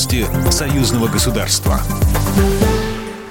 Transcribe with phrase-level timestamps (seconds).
[0.00, 1.78] Новости союзного государства.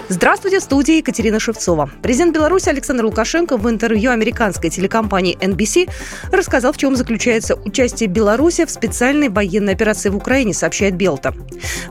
[0.07, 1.89] Здравствуйте, в студии Екатерина Шевцова.
[2.03, 5.89] Президент Беларуси Александр Лукашенко в интервью американской телекомпании NBC
[6.31, 11.33] рассказал, в чем заключается участие Беларуси в специальной военной операции в Украине, сообщает Белта.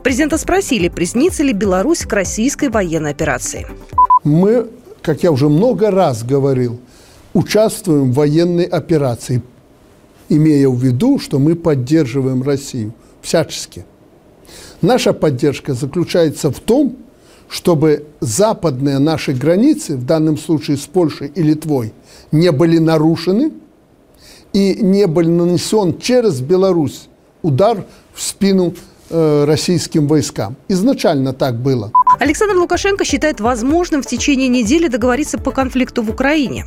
[0.04, 3.66] Президента спросили, приснится ли Беларусь к российской военной операции.
[4.22, 4.68] Мы,
[5.02, 6.78] как я уже много раз говорил,
[7.34, 9.42] участвуем в военной операции,
[10.28, 13.84] имея в виду, что мы поддерживаем Россию всячески.
[14.82, 16.96] Наша поддержка заключается в том,
[17.48, 21.92] чтобы западные наши границы, в данном случае с Польшей и Литвой,
[22.30, 23.52] не были нарушены
[24.52, 27.08] и не был нанесен через Беларусь
[27.42, 28.74] удар в спину
[29.10, 30.56] э, российским войскам.
[30.68, 31.90] Изначально так было.
[32.20, 36.66] Александр Лукашенко считает возможным в течение недели договориться по конфликту в Украине.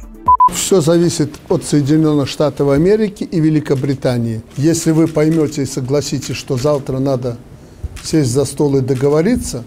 [0.53, 4.41] Все зависит от Соединенных Штатов Америки и Великобритании.
[4.57, 7.37] Если вы поймете и согласитесь, что завтра надо
[8.03, 9.63] сесть за стол и договориться,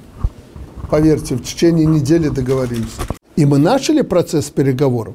[0.91, 3.03] поверьте, в течение недели договоримся.
[3.37, 5.15] И мы начали процесс переговоров,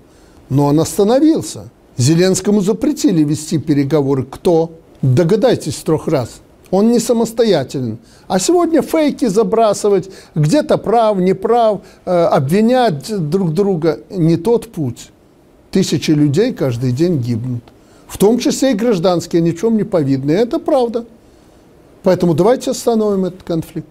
[0.50, 1.70] но он остановился.
[1.98, 4.24] Зеленскому запретили вести переговоры.
[4.24, 4.72] Кто?
[5.02, 6.42] Догадайтесь трех раз.
[6.72, 7.98] Он не самостоятелен.
[8.28, 15.10] А сегодня фейки забрасывать, где-то прав, не прав, э, обвинять друг друга– не тот путь.
[15.72, 17.64] Тысячи людей каждый день гибнут.
[18.08, 20.38] В том числе и гражданские, ни в чем не повидные.
[20.38, 21.06] Это правда.
[22.04, 23.90] Поэтому давайте остановим этот конфликт.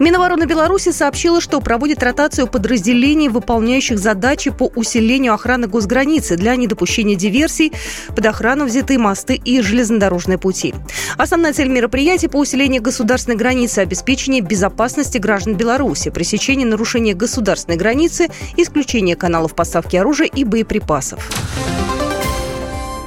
[0.00, 7.16] Минобороны Беларуси сообщила, что проводит ротацию подразделений, выполняющих задачи по усилению охраны госграницы для недопущения
[7.16, 7.70] диверсий.
[8.08, 10.74] Под охрану взяты мосты и железнодорожные пути.
[11.18, 18.28] Основная цель мероприятия по усилению государственной границы– обеспечение безопасности граждан Беларуси, пресечение нарушения государственной границы,
[18.56, 21.28] исключение каналов поставки оружия и боеприпасов.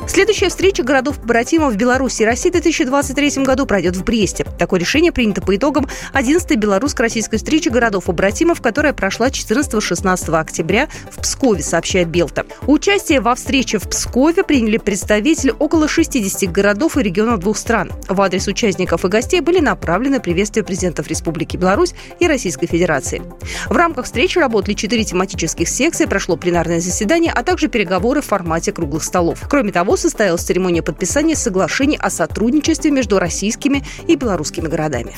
[0.05, 4.45] Следующая встреча городов-побратимов Беларуси и России в 2023 году пройдет в Бресте.
[4.59, 11.63] Такое решение принято по итогам 11-й белорусско-российской встречи городов-побратимов, которая прошла 14-16 октября в Пскове,
[11.63, 12.45] сообщает Белта.
[12.67, 17.91] Участие во встрече в Пскове приняли представители около 60 городов и регионов двух стран.
[18.07, 23.21] В адрес участников и гостей были направлены приветствия президентов Республики Беларусь и Российской Федерации.
[23.67, 28.71] В рамках встречи работали четыре тематических секции, прошло пленарное заседание, а также переговоры в формате
[28.73, 29.39] круглых столов.
[29.49, 35.13] Кроме того, состоялась церемония подписания соглашений о сотрудничестве между российскими и белорусскими городами.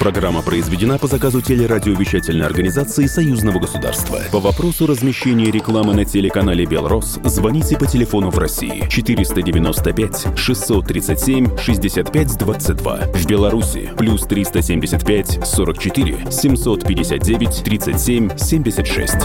[0.00, 4.18] Программа произведена по заказу телерадиовещательной организации Союзного государства.
[4.32, 12.96] По вопросу размещения рекламы на телеканале «Белрос» звоните по телефону в России 495 637 6522.
[13.12, 19.16] В Беларуси плюс 375 44 759 37 76.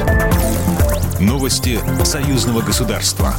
[1.22, 3.34] Новости Союзного государства.